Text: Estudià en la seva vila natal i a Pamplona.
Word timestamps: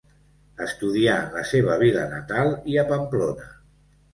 Estudià 0.67 1.17
en 1.25 1.35
la 1.39 1.43
seva 1.49 1.75
vila 1.83 2.07
natal 2.15 2.51
i 2.73 2.81
a 2.85 2.87
Pamplona. 2.93 3.51